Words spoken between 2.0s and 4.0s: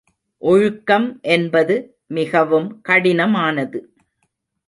மிகவும் கடினமானது.